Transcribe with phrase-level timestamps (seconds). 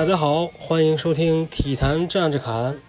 [0.00, 2.80] 大家好，欢迎收听体坛站着侃。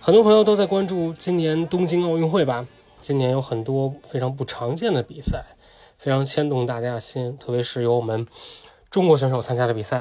[0.00, 2.66] 很多朋友都在关注今年东京奥运会吧？
[3.00, 5.44] 今年有很多非常不常见的比赛，
[5.98, 8.26] 非常牵动大家的心，特别是有我们
[8.90, 10.00] 中国选手参加的比赛。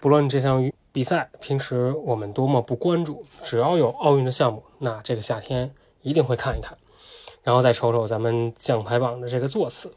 [0.00, 6.78] 不论这项比赛平时我们多么不关注，只要有奥运的项目，那这个夏天一定会看一看，
[7.42, 9.92] 然后再瞅瞅咱们奖牌榜的这个座次。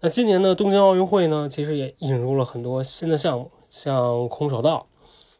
[0.00, 3.52] 那今年的东京奥运会呢，其实也引入了很多新的项目。
[3.74, 4.86] 像空手道、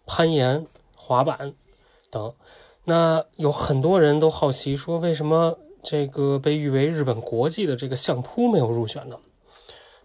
[0.07, 1.55] 攀岩、滑板
[2.11, 2.35] 等，
[2.83, 9.17] 那有很多人都好奇说，为什么这个被誉为日本国际的这个相扑没有入选呢？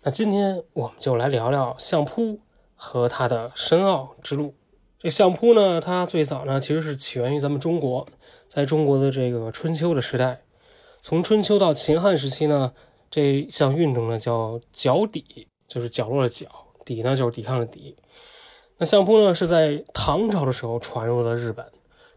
[0.03, 2.39] 那今天我们就来聊聊相扑
[2.75, 4.53] 和它的申奥之路。
[4.99, 8.07] 这相扑呢，它最早呢其实是起源于咱们中国，
[8.47, 10.41] 在中国的这个春秋的时代，
[11.01, 12.73] 从春秋到秦汉时期呢，
[13.09, 16.47] 这项运动呢叫脚底，就是角落的角，
[16.89, 17.95] 抵呢就是抵抗的抵。
[18.79, 21.63] 那相扑呢，是在唐朝的时候传入了日本，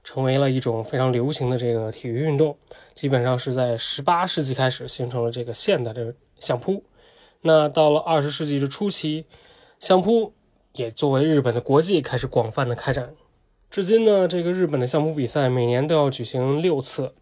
[0.02, 2.56] 成为了一种非常流行的这个体育运动。
[2.94, 6.82] 基本上是在十八世纪开始形成了这个现代的相扑。
[7.42, 9.26] 那到了二十世纪的初期，
[9.78, 10.32] 相扑
[10.72, 13.14] 也作为日本的国际开始广泛的开展。
[13.68, 17.12] 至今呢，这个日本的相扑比赛每年都要举行六次，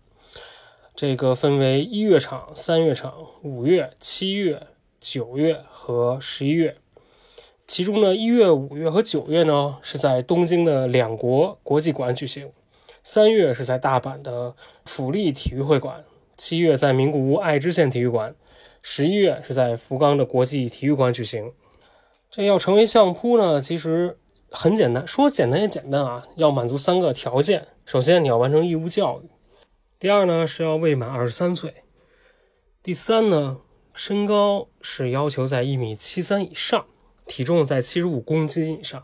[0.95, 4.67] 这个分为一月场、三月场、五月、七月、
[5.01, 6.77] 九月和十一月。
[7.71, 12.51] 其中呢，一月、五月和九月呢是在东京的两国国际馆举行，
[13.05, 16.05] 三月是在大阪的府立体育会馆，
[16.37, 18.35] 七月在名古屋爱知县体育馆，
[18.83, 21.53] 十一月是在福冈的国际体育馆举行。
[22.29, 24.19] 这要成为相扑呢，其实
[24.51, 29.29] 很简单，说简单也简单啊，要满足三个条件：首先你要完成义务教育；
[30.01, 31.71] 第二呢是要未满二十三岁；
[32.83, 33.59] 第三呢，
[33.95, 36.85] 身高是要求在一米七三以上。
[37.31, 39.01] 体重在七十五公斤以上，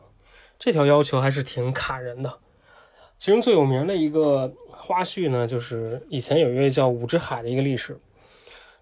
[0.59, 2.41] 这条要求还是挺卡人的。
[3.17, 8.01] 其中最有名的一个花絮呢，就是以前有一位叫武之海的一个历史，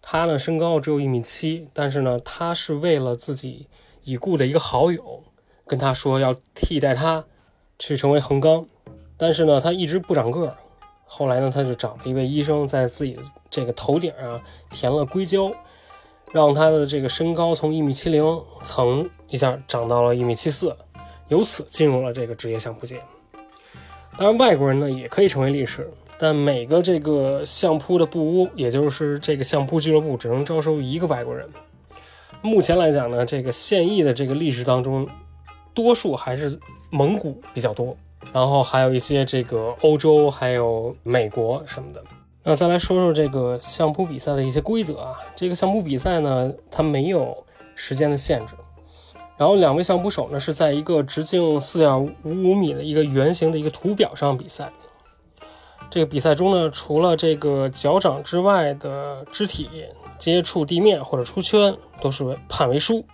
[0.00, 3.66] 他呢身高只有一米七，但是呢他是为了自己
[4.04, 5.22] 已故的一个好友
[5.66, 7.26] 跟他说要替代他
[7.78, 8.66] 去成为横纲，
[9.18, 10.56] 但是呢他一直不长个儿，
[11.04, 13.14] 后来呢他就找了一位医生在自己
[13.50, 14.40] 这个头顶啊
[14.70, 15.52] 填了硅胶。
[16.34, 20.76] 让他的这个身高从一米七零蹭一下长到了一米七四，
[21.28, 23.00] 由此进入了这个职业相扑界。
[24.18, 31.48] 当然，外国人呢也可以成为力士，但每个这个相扑的部屋，也就是这个相扑俱乐部，只能招收一个外国人。
[32.42, 35.06] 目前来讲呢，这个现役的这个力士当中，
[35.72, 36.58] 多数还是
[36.90, 37.96] 蒙古比较多，
[38.32, 42.02] 然后还有一些这个欧洲，还有美国什么的。
[42.46, 45.16] 那再来说说这个相扑比赛的一些规则啊。
[45.34, 47.34] 这个相扑比赛呢，它没有
[47.74, 48.54] 时间的限制。
[49.38, 54.70] 然后两位相扑手呢是在一个直径四点五五米的一个圆形的一个图表上比赛。
[55.90, 59.68] 这个比赛中呢，除了这个脚掌之外的肢体
[60.18, 63.04] 接触地面或者出圈，都是判为输。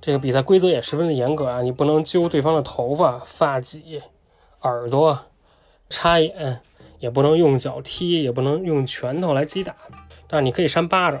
[0.00, 4.00] 这个比赛规则也十分的严格啊，你不能揪对方的头发、发髻、
[4.62, 5.18] 耳朵、
[5.90, 6.60] 插眼。
[7.02, 9.74] 也不能用脚踢，也不能用拳头来击打，
[10.28, 11.20] 但是你可以扇巴掌。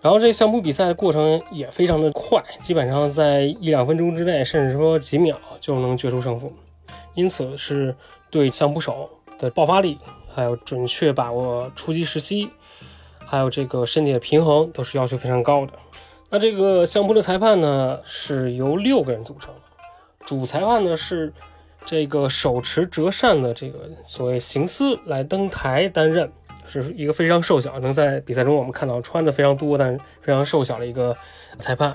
[0.00, 6.52] 然后这相扑比赛的过程也非常的快，基本上在一两分钟之内，甚至说几秒就能决出胜负。
[7.14, 7.96] 因此是
[8.30, 9.98] 对相扑手的爆发力，
[10.32, 12.48] 还有准确把握出击时机，
[13.26, 15.72] 还有这个身体的平衡，都是要求非常高的。
[16.30, 19.52] 那这个相扑的裁判呢，是由六个人组成，
[20.20, 21.32] 主裁判呢是。
[21.84, 26.30] 这个手持折扇的这个所谓行司来登台担任，
[26.66, 31.14] 是一个非常瘦小，能在比赛中我们看到穿的非常多，但是非常瘦小的一个
[31.58, 31.94] 裁判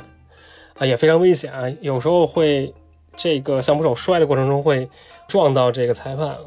[0.78, 2.74] 啊，也非常危险啊，有时候会
[3.16, 4.88] 这个相扑手摔的过程中会
[5.28, 6.38] 撞到这个裁判，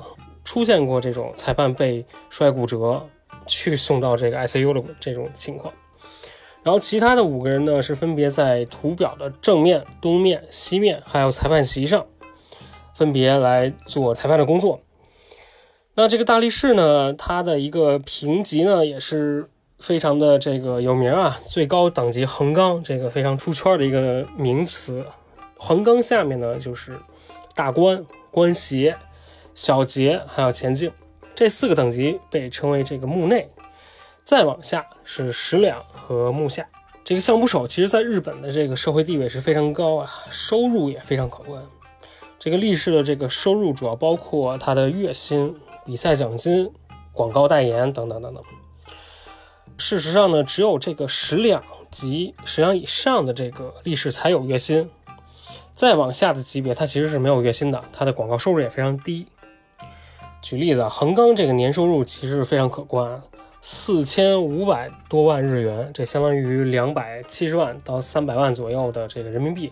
[0.45, 3.05] 出现过这种裁判被摔骨折
[3.47, 5.73] 去送到这个 ICU 的这种情况。
[6.63, 12.05] 然后其他的五个人呢是分别在图表的正面、东面、西面，还有裁判席上。
[13.01, 14.83] 分别来做裁判的工作。
[15.95, 19.49] 那这个大力士呢，他的一个评级呢也是
[19.79, 25.03] 非常的这个有名啊，最高等级横纲，这个非常出圈的一个名词。
[25.57, 27.01] 横纲下面呢就是
[27.55, 28.95] 大关、关斜，
[29.55, 30.93] 小节还有前进，
[31.35, 33.49] 这四个等级被称为这个目内。
[34.25, 36.69] 再往下是十两和目下。
[37.03, 41.65] 这个相扑手其实在日本的这个社会地位是非常高啊，收入也非常可观。
[42.43, 45.55] 这个力士的这个收入主要包括他的月薪、
[45.85, 46.71] 比赛奖金、
[47.13, 48.43] 广告代言等等等等。
[49.77, 54.89] 事实上呢，只有这个十两级十两以上的这个力士才有月薪，
[55.75, 59.27] 再往下的级别他其实是没有月薪的，他的广告收入也非常低。
[60.41, 63.23] 举例子啊，横纲这个年收入其实是非常可观。
[63.61, 69.71] 四千五百多万日元，这相当于两百七十万到三百万左右的这个人民币。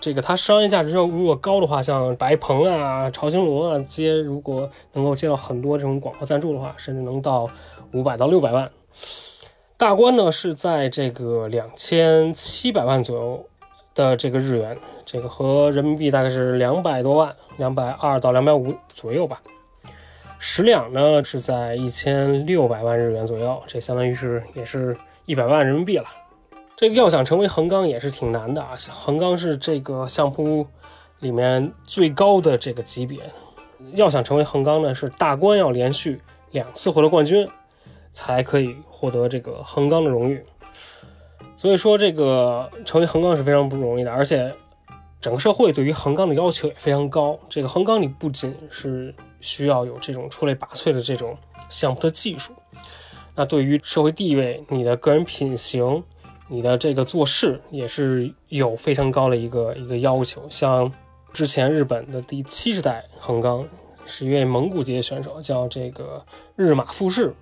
[0.00, 7.48] 这个它商业价值要如果高的话，像白鹏啊、朝青龙啊接，如果能够接到很多这种广告赞助的话，甚至能到
[7.92, 8.70] 五百到六百万。
[9.76, 13.46] 大关呢是在这个两千七百万左右
[13.94, 19.42] 的这个日元，这个和人民币大概是两百多万，两百二到两百五左右吧。
[20.38, 26.06] 十两呢是在一千六百万日元左右，这相当于是也是一百万人民币了。
[26.80, 28.74] 这个要想成为横纲也是挺难的啊！
[28.90, 30.66] 横纲是这个相扑
[31.18, 33.20] 里面最高的这个级别，
[33.92, 36.18] 要想成为横纲呢，是大关要连续
[36.52, 37.46] 两次获得冠军，
[38.14, 40.42] 才可以获得这个横纲的荣誉。
[41.54, 44.50] 所以说，这个成为横纲是非常不容易的，而且。
[45.20, 47.38] 整个社会对于横纲的要求也非常高。
[47.50, 51.36] 这个横纲，你不仅是需要有这种出类拔萃的这种
[51.68, 52.54] 相扑的技术，
[53.34, 56.02] 那对于社会地位、你的个人品行、
[56.52, 60.42] 你的这个做事，也是有非常高的一个一个要求。
[60.50, 60.92] 像
[61.32, 63.64] 之前日本的第七十代横纲
[64.04, 66.26] 是一位蒙古籍选手，叫这个
[66.56, 67.32] 日马富士，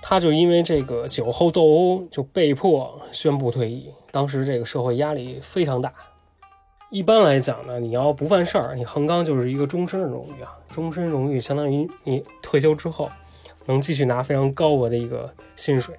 [0.00, 3.90] 他就因为这个酒后斗殴就被迫宣布退役。
[4.12, 5.92] 当时这个社会压力非常大。
[6.90, 10.56] 一般来讲呢，你要不犯事儿，你横纲就是一个终身的荣誉啊。
[10.70, 13.10] 终身荣誉相当于你退休之后
[13.64, 15.96] 能继续拿非常高额的一个薪水。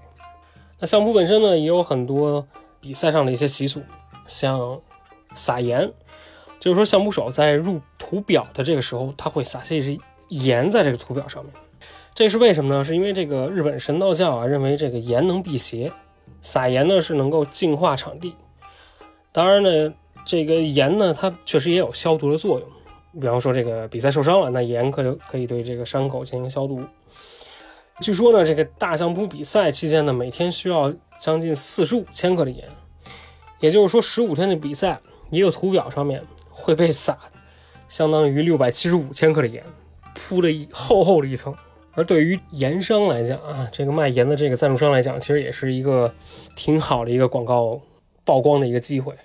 [0.79, 2.47] 那相扑本身呢，也有很多
[2.79, 3.81] 比赛上的一些习俗，
[4.27, 4.79] 像
[5.33, 5.91] 撒盐，
[6.59, 9.97] 就是说相扑手在入图表的这个时候，他会撒些
[10.29, 11.53] 盐在这个图表上面。
[12.13, 12.83] 这是为什么呢？
[12.83, 15.91] 是因为这个日本神道教啊认为这个盐能辟邪，
[16.41, 18.33] 撒盐呢是能够净化场地。
[19.31, 19.93] 当然呢。
[20.25, 22.69] 这个盐呢，它确实也有消毒的作用。
[23.17, 26.81] 比方说，这个比赛受伤了，那盐可就可以对这个伤口进行消毒。
[28.01, 32.67] 据说呢，这个大相扑比赛期间呢，每天需要将近四十五千克的盐，
[33.59, 34.99] 也就是说，十五天的比赛，
[35.31, 37.17] 一个图表上面会被撒
[37.87, 39.63] 相当于六百七十五千克的盐，
[40.13, 41.53] 铺了一厚厚的一层。
[41.93, 46.13] 而对于盐商来讲啊，这个卖盐的这个赞助商来讲，其实也是一个
[46.55, 47.81] 挺好的一个广告
[48.23, 49.15] 曝光的一个机会。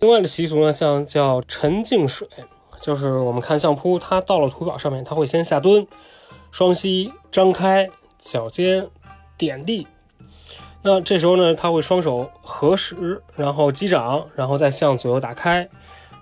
[0.00, 2.28] 另外的习俗呢，像叫沉净水，
[2.78, 5.86] 就是我们看相扑，它到了图表上面，它会先下蹲，
[6.50, 7.88] 双膝张开，
[8.20, 8.86] 脚尖
[9.36, 9.88] 点地。
[10.82, 15.68] 那这时候呢，他会双手合十，然后击掌，然后再向左右打开，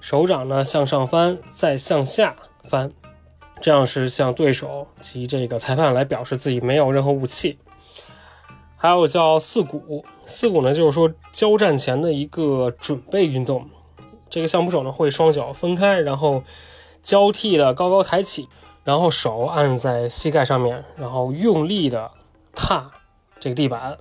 [0.00, 2.34] 手掌呢向上翻，再向下
[2.64, 2.90] 翻，
[3.60, 7.58] 这样是向对手及这个裁判来表示自己没有任何武器。
[8.76, 13.69] 还有叫四股，四股呢，就是说交战前的一个准备运动。
[14.31, 16.43] 这个相扑手呢，会双脚分开，然后
[17.02, 18.48] 交替的高高抬起，
[18.88, 22.10] 然后手按在膝盖上面，然后用力的
[22.54, 22.90] 踏
[23.38, 23.98] 这个地板，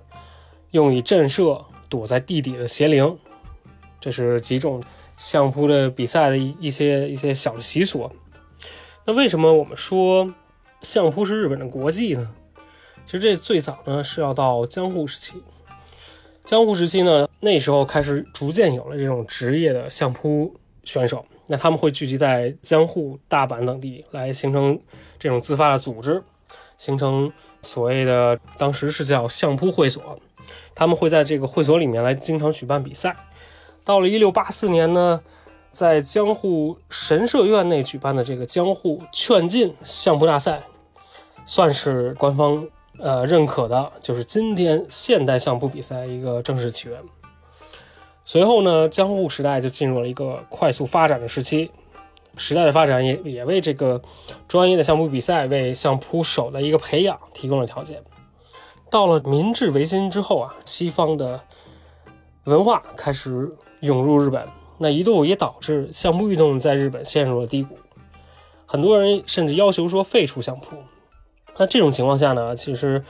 [0.72, 3.20] 用以震慑躲在地底的邪灵。
[4.00, 4.82] 这是几种
[5.18, 8.10] 相扑的比赛的一一些一些小的习俗。
[9.04, 10.34] 那为什么我们说
[10.84, 12.34] 相扑是日本的国技呢？
[13.06, 15.34] 其实这最早呢是要到江户时期，
[16.46, 24.80] 江户时期呢那时候开始逐渐有了这种职业的相扑选手，那他们会聚集在江户、大阪等地来形成
[25.18, 26.22] 这种自发的组织，
[26.78, 30.20] 形成所谓的当时是叫相扑会所，
[30.76, 33.16] 他们会在这个会所里面来经常举办比赛。
[33.84, 35.22] 到了一六八四年呢，
[35.72, 40.62] 在江户神社院内举办的这个江户劝进相扑大赛，
[41.46, 42.68] 算是官方。
[43.00, 47.00] 呃，认可的就是今天现代相扑比赛一个正式起源。
[48.28, 51.72] 随后呢，江户时代就进入了一个快速发展的时期。
[52.36, 54.02] 时代的发展也也为这个
[54.50, 58.04] 专业的相扑比赛、为相扑手的一个培养提供了条件。
[58.90, 61.40] 到了明治维新之后啊，西方的
[62.44, 64.46] 文化开始涌入日本，
[64.78, 67.80] 那一度也导致相扑运动在日本陷入了低谷。
[68.66, 70.76] 很多人甚至要求说废除相扑。
[71.58, 73.02] 那这种情况下呢，其实，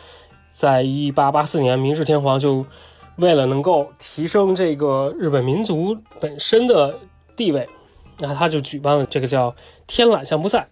[0.52, 2.64] 在一八八四年，明治天皇就
[3.18, 6.98] 为了能够提升这个日本民族本身的
[7.36, 7.68] 地位，
[8.20, 9.56] 那他就举办了这个叫
[9.86, 10.70] 天揽相扑赛。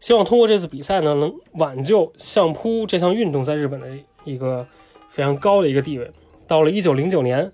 [0.00, 3.86] 希望通过这次比赛呢，能挽救相扑这项运动在日本的
[4.24, 4.66] 一个
[5.08, 6.10] 非常高的一个地位。
[6.48, 7.52] 到了一九零九年，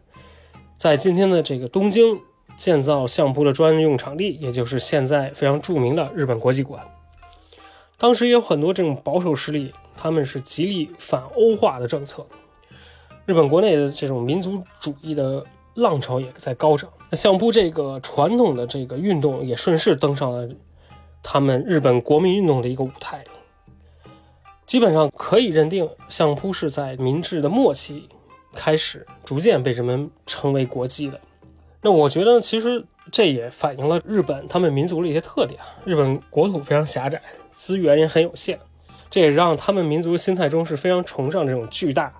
[0.74, 2.18] 在今天的这个东京
[2.56, 6.82] 建造相扑的专用场地，也就是现在非常著名的日本国际馆。
[7.98, 12.26] 当时也有很多这种保守势力，他们是极力反欧化的政策。
[13.28, 15.44] 日本国内的这种民族主义的
[15.74, 20.48] 浪潮也在高涨，相扑这个传统的这个运动也顺势登上了
[21.22, 23.22] 他们日本国民运动的一个舞台。
[24.64, 28.08] 基本上可以认定，相扑是在明治的末期
[28.54, 31.20] 开始逐渐被人们称为国际的。
[31.82, 32.82] 那我觉得，其实
[33.12, 35.60] 这也反映了日本他们民族的一些特点。
[35.84, 37.20] 日本国土非常狭窄，
[37.52, 38.58] 资源也很有限，
[39.10, 42.10] 这也让他们民族心态中是非常崇尚这种巨大。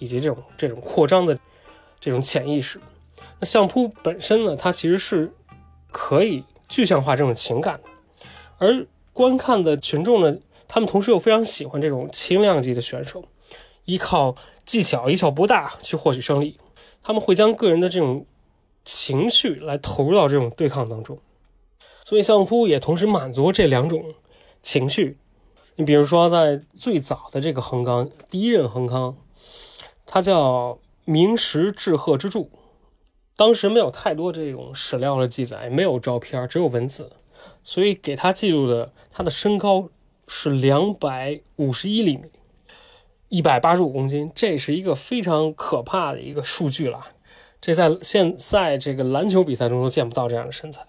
[0.00, 1.38] 以及这种这种扩张的
[2.00, 2.80] 这种潜意识，
[3.38, 5.32] 那相扑本身呢，它其实是
[5.92, 7.90] 可以具象化这种情感的，
[8.58, 13.22] 而观看的群众呢，他们同时又非常喜欢这种轻量级的选手，
[13.84, 16.58] 依靠技巧以小博大去获取胜利，
[17.02, 18.24] 他们会将个人的这种
[18.84, 21.18] 情绪来投入到这种对抗当中，
[22.06, 24.02] 所以相扑也同时满足这两种
[24.62, 25.18] 情绪。
[25.76, 29.14] 你比如说，在最早的这个横纲，第一任横纲。
[30.12, 32.50] 他叫明石志贺之助，
[33.36, 37.12] 当时没有太多这种史料的记载，没有照片，只有文字，
[37.62, 39.88] 所以给他记录的他的身高
[40.26, 42.24] 是两百五十一厘米，
[43.28, 47.06] 一百八十五公斤，这是一个非常可怕的一个数据了。
[47.60, 50.84] 这在现在这个篮球比赛中都见不到这样的身材，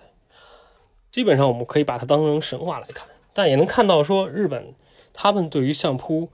[1.11, 4.73] 基本上我们可以把它当成神话来看，但也能看到说日本
[5.13, 6.29] 他们对于相扑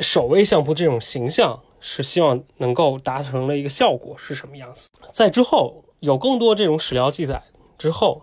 [0.00, 1.62] 守卫相扑这种形象。
[1.84, 4.88] 是希望能够达成的一个效果是什么样子？
[5.12, 7.42] 在之后有更多这种史料记载
[7.76, 8.22] 之后，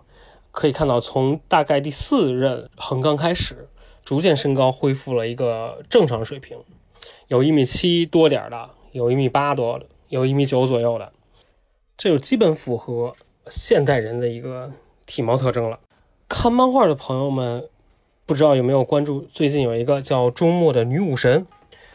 [0.50, 3.68] 可以看到从大概第四任横纲开始，
[4.02, 6.56] 逐渐身高恢复了一个正常水平，
[7.28, 11.12] 有一米七多点的，有一米八多的，有一米九左右的，
[11.98, 13.14] 这就基本符合
[13.48, 14.72] 现代人的一个
[15.04, 15.78] 体貌特征了。
[16.26, 17.68] 看漫画的朋友们，
[18.24, 21.46] 不知道有没有关注最近有一个叫周末的女武神，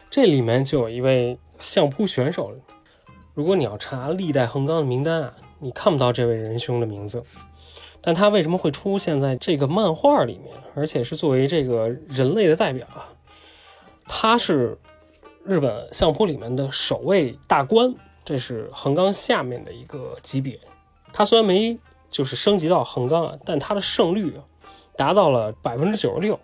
[0.08, 1.36] 这里面就有一位。
[1.60, 2.52] 相扑选手，
[3.34, 7.22] 如果你要查历代横纲的名单啊，你看不到这位仁兄的名字。
[8.00, 13.08] 但他为什么会出现在这个漫画里面，而且是作为这个人类的代表啊？
[14.04, 14.78] 他是
[15.44, 17.92] 日本相扑里面的首位大关，
[18.24, 20.56] 这是横纲下面的一个级别。
[21.12, 21.76] 他虽然没
[22.08, 24.32] 就是升级到横纲啊，但他的胜率
[24.96, 26.38] 达到了百分之九十六，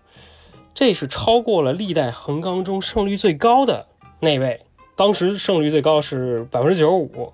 [0.75, 3.87] 这是超过了历代横纲中胜率最高的
[4.19, 4.66] 那位。
[5.02, 7.32] 当时胜率最高是百分之九十五，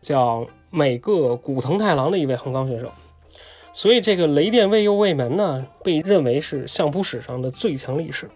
[0.00, 2.92] 叫每个古藤太郎的一位横纲选手，
[3.72, 8.30] 所以这个雷电卫右卫门呢，被认为是相扑史上的最强力士。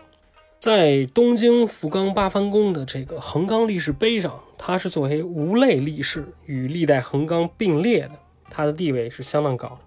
[0.58, 8.14] 在东京福冈八幡宫的这个横纲力士碑上，他是作为无类力士与历代横纲并列的，
[8.50, 9.78] 他的地位是相当高。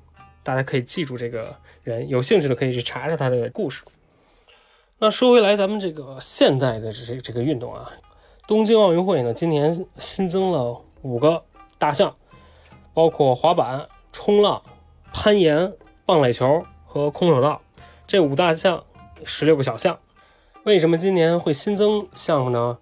[0.41, 3.83] 大家可以记住这个人，有兴趣的可以去查查他的故事。
[4.99, 7.91] 那说回来，咱们这个现代的这这个运动啊。
[8.47, 11.43] 东京奥运会呢，今年新增了五个
[11.79, 12.15] 大项，
[12.93, 14.61] 包括滑板、冲浪、
[15.11, 15.73] 攀岩、
[16.05, 17.59] 棒垒球和空手道。
[18.05, 18.83] 这五大项，
[19.23, 19.97] 十六个小项。
[20.63, 22.77] 为什么今年会新增项目呢？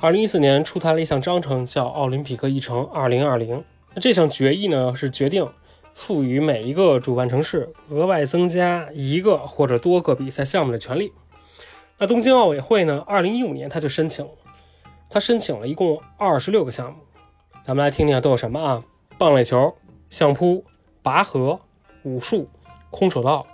[0.00, 3.58] 二零一四年出台了一项章程，叫《奥林匹克议程二零二零》。
[3.94, 5.48] 那这项决议呢，是决定
[5.94, 11.12] 赋予每一个主办城市额外增加一个或者多个比赛项目的权利。
[11.98, 14.28] 那东京奥委会呢，二零一五年他就申请。
[15.14, 16.98] 他申请了一共二十六个项目，
[17.62, 18.82] 咱们来听听都有什么啊？
[19.16, 19.72] 棒垒球、
[20.10, 20.64] 相扑、
[21.04, 21.60] 拔河、
[22.02, 22.48] 武术、
[22.90, 23.46] 空手道、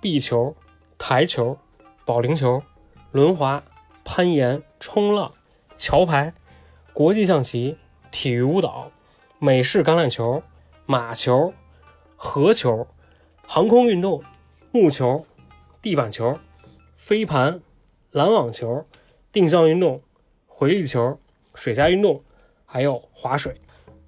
[0.00, 0.56] 壁球、
[0.98, 1.56] 台球、
[2.04, 2.60] 保龄球、
[3.12, 3.62] 轮滑、
[4.04, 5.32] 攀岩、冲浪、
[5.76, 6.34] 桥牌、
[6.92, 7.78] 国际象棋、
[8.10, 8.90] 体育舞蹈、
[9.38, 10.42] 美式橄榄球、
[10.84, 11.54] 马球、
[12.16, 12.88] 合球、
[13.46, 14.20] 航空运动、
[14.72, 15.24] 木球、
[15.80, 16.40] 地板球、
[16.96, 17.60] 飞盘、
[18.10, 18.84] 篮网球、
[19.30, 20.02] 定向运动。
[20.56, 21.18] 回力球、
[21.56, 22.22] 水下运动，
[22.64, 23.60] 还有划水，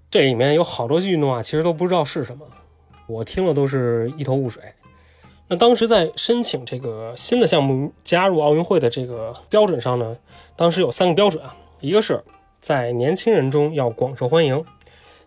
[0.08, 2.46] 这里面有好多运动啊，其实都不知道是什么，
[3.08, 4.62] 我听了都是一头雾水。
[5.48, 10.16] 那当时在申请这个新的项目加入奥运会的这个标准上呢，
[10.54, 12.22] 当时有三个标准啊，一个是
[12.60, 14.64] 在年轻人中要广受欢迎，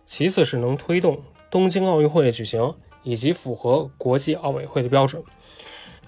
[0.06, 5.22] 其次是能推动东京奥运会的举行，以及符合国际奥委会的标准。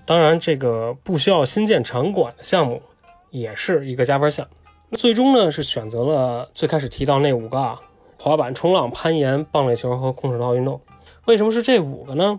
[0.07, 2.81] 当然，这个不需要新建场馆的项目
[3.29, 4.49] 也是一个加分项。
[4.97, 7.81] 最终呢，是选择了最开始提到那五个啊，
[8.19, 10.81] 滑板、冲浪、攀岩、棒垒球和空手道运动。
[11.25, 12.39] 为什么是这五个呢？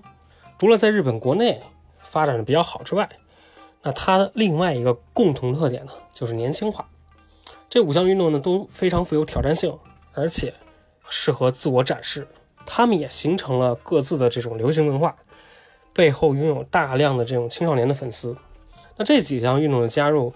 [0.60, 1.60] 除了在日本国内
[1.98, 3.10] 发展的比较好之外，
[3.81, 6.88] 那它另外一个共同特点呢，就是年轻化。
[7.69, 9.77] 这五项运动呢都非常富有挑战性，
[10.13, 10.53] 而且
[11.10, 12.27] 适合自我展示。
[12.65, 15.15] 他们也形成了各自的这种流行文化，
[15.91, 18.38] 背后拥有大量的这种青少年的粉丝。
[18.95, 20.31] 那这几项运动的加入，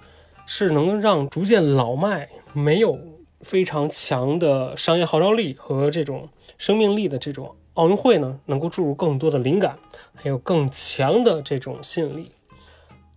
[0.48, 2.98] 是能让逐渐老迈、没有
[3.42, 9.78] 非常强的商业号召力和这种生命力的这种奥运会呢，能够注入更多的灵感，
[10.16, 12.32] 还有更强的这种吸引力。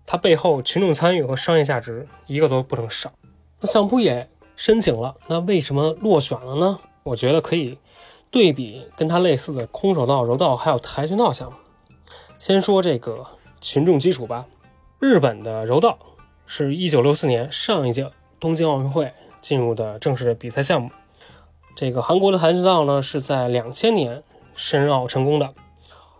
[0.04, 3.12] 它背后群众参与和商业价值一个都不能少。
[3.60, 6.78] 那相扑也申请了，那为什么落选了呢？
[7.04, 7.78] 我觉得可以
[8.28, 11.56] 对比跟它类似的空手道、柔道还有跆拳道项目。
[12.40, 13.24] 先说这个
[13.60, 14.44] 群众基础吧。
[14.98, 15.98] 日本的柔道
[16.52, 20.90] 是一九六四年上一届东京奥运会进入的正式的比赛项目。
[21.76, 24.24] 这个韩国的跆拳道呢是在两千年
[24.56, 25.54] 申奥成功的。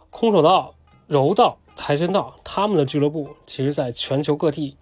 [0.08, 0.76] 空手道、
[1.08, 4.76] 柔道、跆拳道，他们的俱乐部其实在全球各地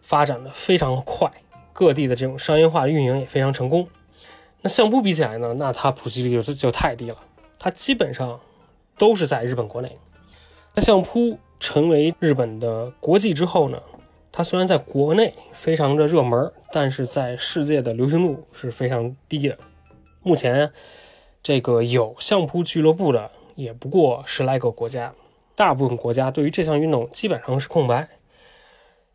[0.00, 1.30] 发展的非常快。
[1.74, 3.86] 各地的这种商业化运营也非常成功。
[4.62, 7.18] 那相扑比起来呢，那它普及率就就太低了。
[7.58, 8.40] 它基本上
[8.96, 9.98] 都是在日本国内。
[10.74, 13.78] 那相扑成为日本的国际之后呢，
[14.36, 19.56] 它虽然在国内非常的热门，但是在世界的流行度是非常低的。
[20.24, 20.72] 目前
[21.40, 25.14] 这个有相扑俱乐部的也不过十来个国家，
[25.54, 28.08] 大部分国家对于这项运动基本上是空白。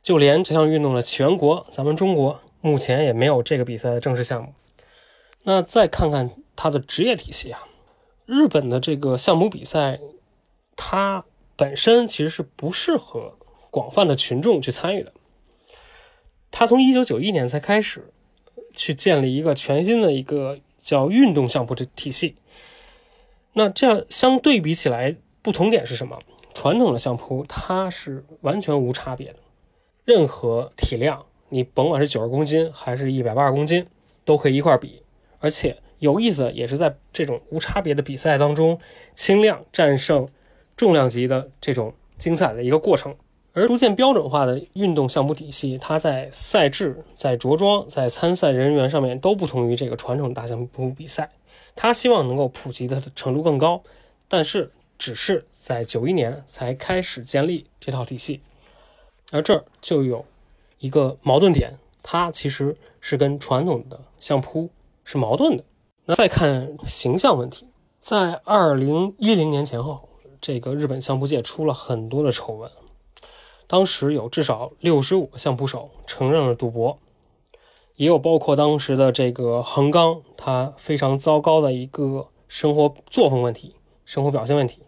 [0.02, 2.40] 就连这项运动的起源国咱们中国。
[2.62, 4.54] 目前也没有这个比赛的正式项目。
[5.44, 7.68] 那再看看它的职业体系啊，
[8.26, 10.00] 日本的这个相扑比赛，
[10.76, 13.38] 它本身其实是不适合
[13.80, 15.14] 广泛的群众去参与的。
[16.52, 18.12] 他从一九九一年才开始
[18.74, 22.36] 去建立一个全新的一个叫运动相扑的体系。
[23.54, 26.20] 那这样相对比起来，不同点是什么？
[26.54, 29.40] 传统的相扑它是完全无差别的，
[30.04, 31.26] 任何体量。
[31.48, 33.86] 你甭管是九十公斤还是一百八十公斤，
[34.26, 35.02] 都可以一块比。
[35.40, 38.80] 而且有意思，也是在这种无差别的比赛当中，
[39.16, 40.28] 轻量战胜
[40.76, 43.16] 重量级的这种精彩的一个过程。
[43.54, 51.32] 而逐渐标准化的运动相扑体系，它在赛制、在着装、在参赛人员上面都不同于这个传统大相扑比赛。
[51.76, 53.82] 它希望能够普及的程度更高，
[54.28, 58.42] 但是只是在九一年才开始建立这套体系，
[59.32, 60.26] 而这儿就有。
[60.82, 64.70] 一个矛盾点，它其实是跟传统的相扑
[65.04, 65.64] 是矛盾的。
[66.06, 67.68] 那再看形象问题，
[68.00, 70.08] 在二零一零年前后，
[70.40, 72.72] 这个日本相扑界出了很多的丑闻。
[73.72, 76.98] 当时有至少六十五个相扑手承认了赌博，
[77.98, 84.82] 也有包括当时的这个横纲，他非常糟糕的一个生活作风问题、生活表现问题。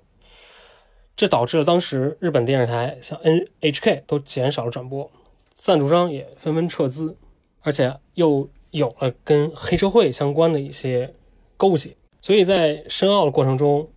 [1.15, 5.11] 这导致了当时日本电视台像 NHK 都减少了转播。
[5.53, 7.15] 赞助商也纷纷撤资，
[7.61, 11.13] 而且又有了跟黑社会相关的一些
[11.55, 13.87] 勾结，所以在申奥的过程中，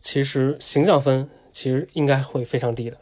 [0.00, 2.96] 其实形象分其实应该会非常低的。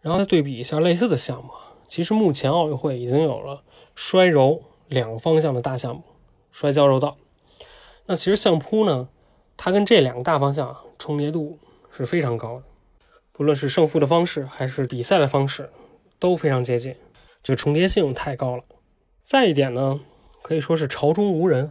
[0.00, 1.50] 然后再对比一下类似的项目，
[1.86, 3.62] 其实目前奥运会已经有了
[3.94, 6.02] 摔柔两个方向的大项目，
[6.52, 7.16] 摔跤柔道。
[8.06, 9.08] 那其实相扑呢，
[9.56, 11.58] 它跟这两个大方向重叠度
[11.90, 12.62] 是非常高的，
[13.32, 15.70] 不论是胜负的方式还是比赛的方式。
[16.20, 16.96] 都非常接近，
[17.44, 18.64] 这个重叠性太高了。
[19.22, 20.00] 再一点呢，
[20.42, 21.70] 可以说是朝中无人。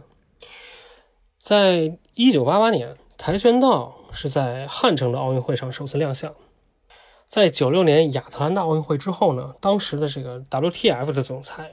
[1.38, 6.34] 在一九八八年，跆拳道是在汉城的奥运会上首次亮相。
[7.28, 11.70] 在九六年亚特兰大奥运会之后呢，当时的这个 WTF 的总裁，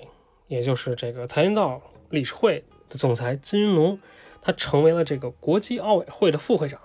[0.47, 3.97] 也就是这个跆拳道理事会的总裁金云龙，
[4.41, 6.79] 他成为了这个国际奥委会的副会长。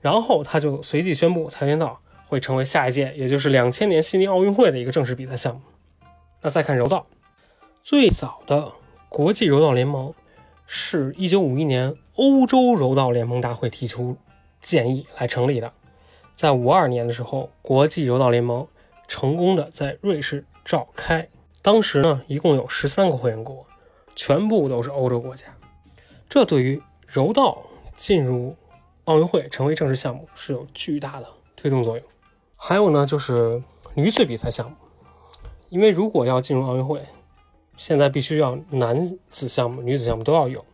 [0.00, 2.00] 然后他就随即宣布跆拳道。
[2.26, 5.60] 会成为下一届，也就是两千年悉尼奥运会的一个正式比赛项目。
[6.40, 7.06] 那再看柔道，
[7.82, 8.72] 最早的
[9.08, 10.12] 国际柔道联盟
[10.66, 14.16] 是一九五一年欧洲柔道联盟大会提出
[14.60, 15.70] 建议来成立的。
[16.34, 18.66] 在五二年的时候，国际柔道联盟
[19.06, 21.28] 成功的在瑞士召开，
[21.62, 23.64] 当时呢一共有十三个会员国，
[24.16, 25.46] 全部都是欧洲国家。
[26.28, 27.62] 这对于柔道
[27.96, 28.56] 进入
[29.04, 32.04] 奥运会成为正式项目是有巨大的推动作用。
[32.56, 33.62] 还有呢，就是
[33.94, 34.76] 女子比赛项目，
[35.68, 37.04] 因为如果要进入奥运会，
[37.76, 40.64] 现在必须要男子项目、女子项目都要有。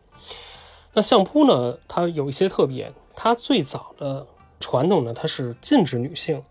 [0.93, 4.25] 那相扑呢，它有一些特别，它最早的
[4.61, 6.41] 传统呢，它是禁止女性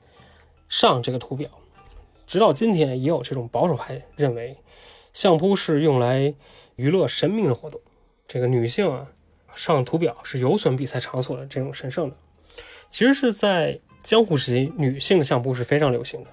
[0.68, 1.48] 上这个图表，
[2.26, 4.54] 直到今天也有这种保守派认为，
[5.14, 6.34] 相扑是用来
[6.76, 7.80] 娱乐神明的活动，
[8.28, 9.06] 这个女性啊
[9.54, 12.16] 上图表是有损比赛场所的这种神圣的，
[12.90, 13.80] 其实是在。
[14.02, 16.30] 江户时期，女性相扑是非常流行的，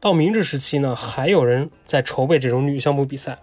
[0.00, 3.38] 到明治时期呢，还有人在筹备这种女相扑比赛。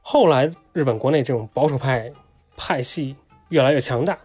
[0.00, 2.10] 后来日本国内这种保守派
[2.56, 3.14] 派系
[3.50, 4.18] 越来越强大，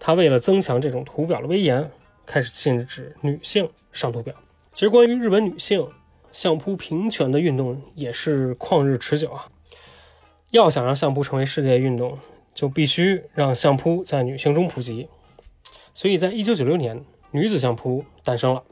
[0.00, 1.88] 他为了增强这种图表的威严，
[2.26, 4.34] 开始禁止女性上图表。
[4.72, 5.86] 其实关于日本女性
[6.32, 9.46] 相扑平权的运动也是旷日持久啊。
[10.50, 12.18] 要想让相扑成为世界运动，
[12.54, 15.06] 就必须让相扑在女性中普及。
[15.92, 18.64] 所以在一九九六年，女子相扑诞生了。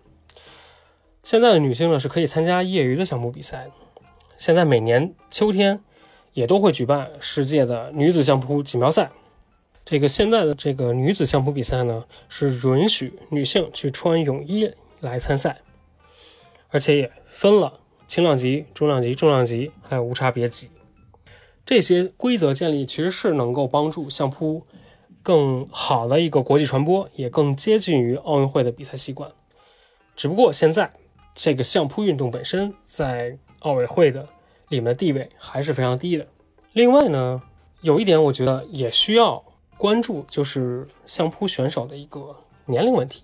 [1.23, 3.71] 现在的女性呢是可以参加业余的相扑比赛。
[4.39, 5.81] 现在每年秋天
[6.33, 9.11] 也都会举办世界的女子相扑锦标赛。
[9.91, 14.71] 这个现在的这个女子相扑比赛呢是允许女性去穿泳衣
[15.01, 15.63] 来参赛，
[16.69, 20.69] 而且也分了轻量级、中量级、重量级，还有无差别级。
[21.65, 24.63] 这些规则建立其实是能够帮助相扑
[25.23, 29.33] 更好的一个国际传播，也更接近于奥运会的比赛习惯。
[30.15, 30.93] 只不过现在。
[31.41, 34.29] 这个相扑运动本身在奥委会的
[34.71, 36.27] 里面的地位还是非常低的。
[36.73, 37.41] 另外呢，
[37.81, 39.45] 有一点我觉得也需要
[39.79, 42.37] 关注，就是相扑选手的一个
[42.67, 43.23] 年龄问题。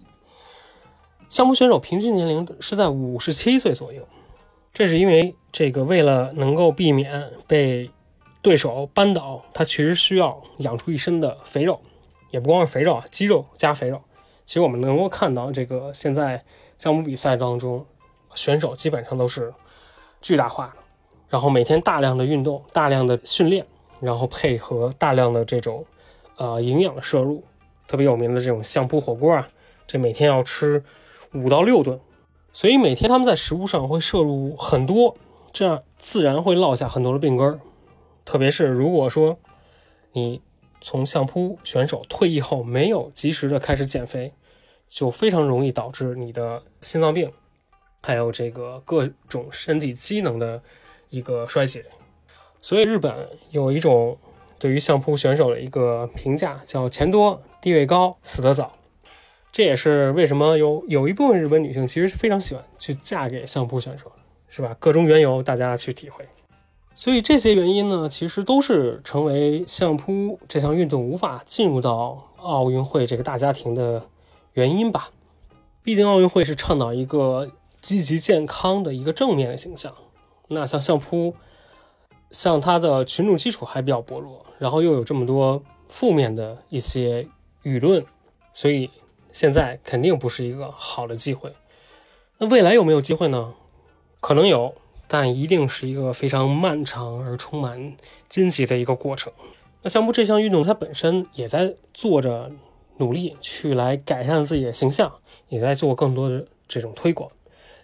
[1.28, 4.06] 相扑选手平均年龄是在五十七岁左右，
[4.72, 7.90] 这是因为这个为了能够避免被
[8.40, 11.80] 对手扳倒，他其实需要养出一身的肥肉，
[12.30, 14.00] 也不光是肥肉啊，肌肉加肥肉。
[14.44, 16.44] 其实我们能够看到，这个现在
[16.78, 17.84] 相扑比赛当中。
[18.36, 19.54] 选手基本上都是
[20.20, 20.82] 巨大化的，
[21.28, 23.64] 然后每天大量的运动、大量的训练，
[24.00, 25.86] 然后配合大量的这种
[26.36, 27.44] 呃营养的摄入，
[27.86, 29.48] 特别有名的这种相扑火锅啊，
[29.86, 30.82] 这每天要吃
[31.32, 32.00] 五到六顿，
[32.52, 35.16] 所以每天他们在食物上会摄入很多，
[35.52, 37.60] 这样自然会落下很多的病根儿。
[38.24, 39.38] 特别是如果说
[40.12, 40.40] 你
[40.80, 44.32] 从相扑选手退役后没有及时的开始减肥，
[44.88, 47.32] 就非常容易导致你的心脏病。
[48.02, 50.62] 还有这个各种身体机能的
[51.08, 51.82] 一个衰竭，
[52.60, 54.18] 所以日本有一种
[54.58, 58.72] 对于相扑选手的一个评价，叫钱多地位高死得早。
[59.52, 64.10] 这也是为什么有有一部分日本女性其实是非常喜欢去嫁给相扑选手，
[64.48, 64.76] 是吧？
[64.78, 66.26] 各种缘由大家去体会。
[66.94, 74.06] 所以这些原因呢，其实都是成为相扑这项运动无法进入到奥运会这个大家庭的
[74.52, 75.10] 原因吧。
[75.82, 77.50] 毕竟奥运会是倡导一个。
[77.84, 79.92] 积极健康的一个正面的形象，
[80.48, 81.34] 那像相扑，
[82.34, 87.28] 像他的群众基础还比较薄弱，然后又有这么多负面的一些
[87.62, 88.04] 舆论，
[88.52, 88.90] 所以
[89.30, 91.52] 现在肯定不是一个好的机会。
[92.38, 93.54] 那未来有没有机会呢？
[94.18, 94.74] 可能有，
[95.06, 97.96] 但一定是一个非常漫长而充满
[98.28, 99.32] 惊喜的一个过程。
[99.82, 102.50] 那相扑这项运动，它本身也在做着
[102.96, 105.12] 努力去来改善自己的形象，
[105.48, 107.30] 也在做更多的这种推广。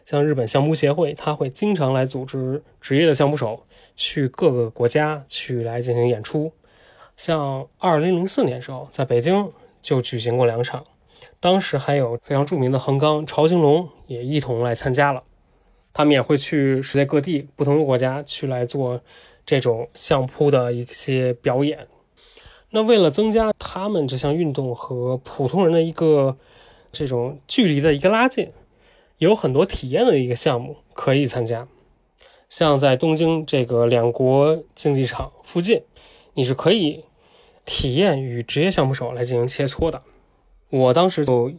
[0.04, 3.64] 像日本相扑协会，他会经常来组织职业的相扑手
[4.02, 6.50] 去各个国家去来进行演出。
[7.18, 10.82] 像二零零四年时候，在北京就举行过两场，
[11.38, 15.22] 当时还有非常著名的横纲朝兴龙也一同来参加了。
[15.92, 19.02] 他们也会去世界各地不同的国家去来做
[19.44, 21.86] 这种相扑的一些表演。
[22.70, 26.38] 那为了增加他们这项运动和普通人的一个
[26.90, 28.50] 这种距离的一个拉近。
[29.18, 31.68] 有很多体验的一个项目可以参加，
[32.50, 35.84] 像在东京这个两国竞技场附近，
[36.34, 37.04] 你是可以
[37.64, 40.02] 体验与职业项目手来进行切磋的。
[40.68, 41.52] 我当时就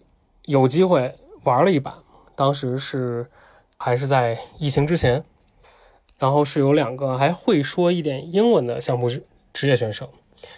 [0.43, 2.03] 有机会玩了一把，
[2.35, 3.25] 当时是
[3.77, 5.23] 还是在疫情之前，
[6.19, 9.07] 然后是有两个还会说一点英文的项目
[9.53, 10.09] 职业选手，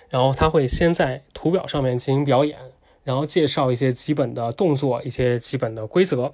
[0.09, 2.57] 然后他会先在图表上面进行表演，
[3.03, 6.33] 然后介绍一些基本的动作、一些基本的规则。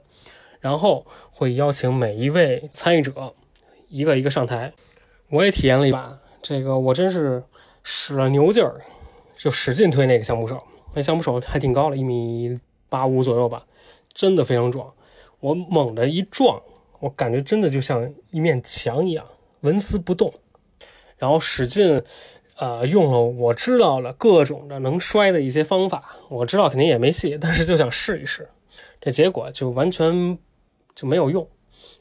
[0.61, 3.33] 然后会邀请每一位参与者
[3.89, 4.71] 一个一个上台，
[5.29, 7.43] 我也体验了一把，这个我真是
[7.83, 8.79] 使了牛劲儿，
[9.35, 10.63] 就使劲推那个相扑手，
[10.95, 13.65] 那相扑手还挺高的，一米八五左右吧，
[14.13, 14.93] 真的非常壮。
[15.39, 16.61] 我猛地一撞，
[16.99, 19.25] 我感觉真的就像一面墙一样，
[19.61, 20.31] 纹丝不动。
[21.17, 22.01] 然后使劲，
[22.57, 28.49] 呃，用了我知道了各种的能摔的一些方法，我知道肯定也没戏，但是就想试一试，
[29.01, 30.37] 这结果就完全。
[30.95, 31.47] 就没有用，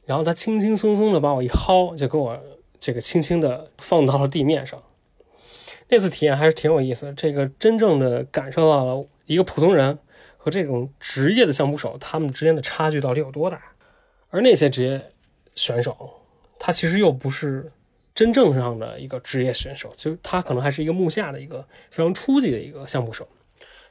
[0.09, 2.43] 然后他轻轻松松的把我一薅，就给我
[2.81, 4.83] 这个轻轻的放到了地面上。
[5.91, 9.99] 那次体验还是挺有意思，这个真正的感受到了一个普通人
[10.39, 13.61] 和这种职业的相扑手他们之间的差距到底有多大。
[14.31, 15.13] 而那些职业
[15.55, 16.23] 选手，
[16.59, 17.71] 他其实又不是
[18.15, 23.29] 真正上的一个职业选手，就他可能还是一个木下的一个非常初级的一个相扑手。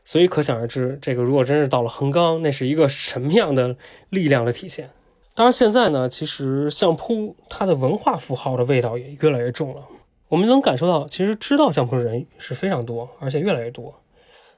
[0.04, 3.78] 所以可想而知，这个如果真是到了横纲，那是一个什么样的
[4.10, 4.90] 力量的体现？
[5.38, 9.88] 当然，现在呢，其实相扑它的文化符号的味道也越来越重了。
[10.30, 13.94] 我们能感受到，其实知道相扑的人是非常多，而且越来越多，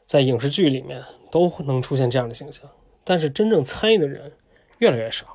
[0.05, 2.63] 在影视剧里面都能出现这样的形象。
[3.03, 4.31] 但是真正参与的人
[4.77, 5.25] 越来越少，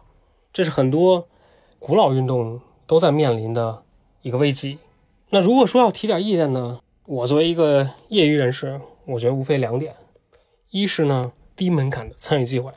[0.51, 1.29] 这是很多
[1.79, 3.83] 古老运动都在面临的
[4.23, 4.79] 一个危机。
[5.29, 9.95] 那如果说要提点意见呢，我作为一个业余人士，我觉得无非两点：
[10.71, 12.73] 一是呢，低门槛的参与机会，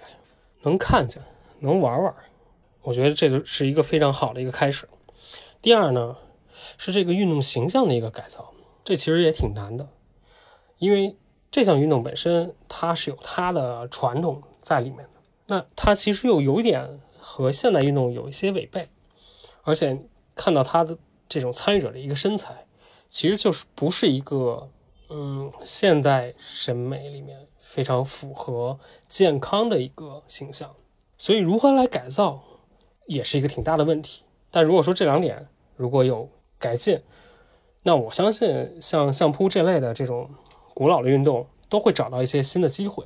[0.64, 1.24] 能看见，
[1.62, 2.14] 能玩玩，
[2.88, 4.88] 我觉得这就是一个非常好的一个开始。
[5.62, 6.16] 第二呢，
[6.78, 8.54] 是这个运动形象的一个改造，
[8.86, 9.90] 这其实也挺难的，
[10.78, 11.18] 因为
[11.52, 15.10] 这项运动本身它是有它的传统在里面的，
[15.48, 18.88] 那它其实又有一点和现代运动有一些违背，
[19.64, 20.00] 而且
[20.34, 20.98] 看到它的
[21.28, 22.68] 这种参与者的一个身材，
[23.10, 24.70] 其实就是不是一个
[25.10, 30.74] 嗯现代审美里面非常符合健康的一个形象，
[31.18, 32.42] 所以如何来改造
[33.08, 34.22] 也是一个挺大的问题。
[34.52, 37.02] 但如果说这两点如果有改进，
[37.84, 40.30] 那我相信像相扑这类的这种
[40.74, 43.04] 古老的运动都会找到一些新的机会。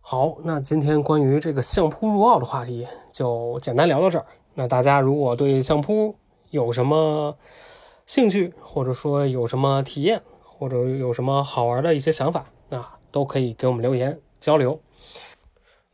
[0.00, 4.26] 好，那今天关于这个相扑入奥的话题就简单聊到这儿。
[4.54, 6.14] 那大家如果对相扑
[6.50, 7.36] 有什么
[8.04, 14.80] 兴趣，或者说有什么体验，或者有什么好玩的一些想法，那都可以给我们留言交流。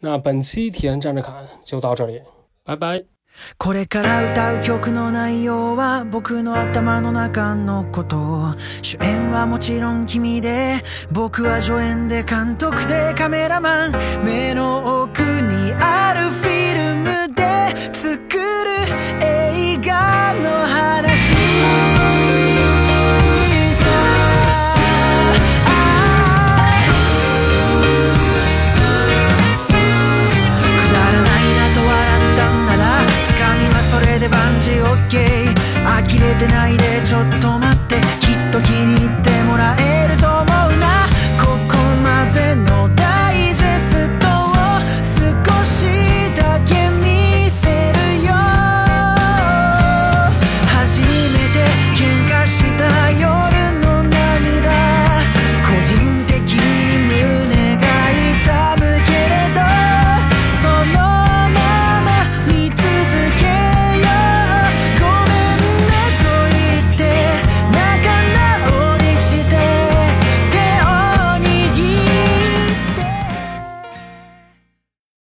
[0.00, 2.22] 那本期体验站着侃就到这里，
[2.64, 3.17] 拜拜。
[3.56, 8.54] これから歌う曲の内容は僕の頭の中のこと。
[8.82, 10.82] 主演はもちろん君で。
[11.10, 13.92] 僕は助演で監督でカメラマン。
[14.24, 17.17] 目の奥にあるフィルム。